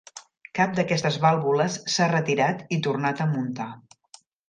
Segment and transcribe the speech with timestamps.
[0.59, 3.73] Cap d"aquestes vàlvules s"ha retirat i tornat a muntar.